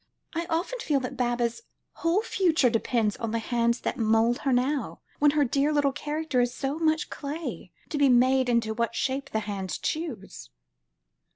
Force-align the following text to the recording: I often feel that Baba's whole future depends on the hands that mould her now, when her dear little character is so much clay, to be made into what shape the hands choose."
I 0.33 0.47
often 0.49 0.79
feel 0.79 0.99
that 1.01 1.15
Baba's 1.15 1.61
whole 1.97 2.23
future 2.23 2.71
depends 2.71 3.17
on 3.17 3.29
the 3.29 3.37
hands 3.37 3.81
that 3.81 3.99
mould 3.99 4.39
her 4.39 4.51
now, 4.51 4.99
when 5.19 5.29
her 5.29 5.45
dear 5.45 5.71
little 5.71 5.91
character 5.91 6.41
is 6.41 6.51
so 6.55 6.79
much 6.79 7.11
clay, 7.11 7.71
to 7.89 7.99
be 7.99 8.09
made 8.09 8.49
into 8.49 8.73
what 8.73 8.95
shape 8.95 9.29
the 9.29 9.41
hands 9.41 9.77
choose." 9.77 10.49